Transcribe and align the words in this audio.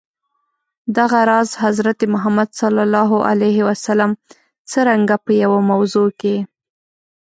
دغه 0.97 1.19
راز، 1.29 1.49
حضرت 1.63 1.99
محمد 2.13 2.49
ص 2.59 2.61
څرنګه 4.71 5.15
په 5.25 5.31
یوه 5.43 5.59
موضوع 5.71 6.09
کي. 6.19 6.35